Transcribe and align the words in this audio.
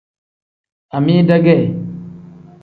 Amida 0.97 1.37
ge. 1.45 1.57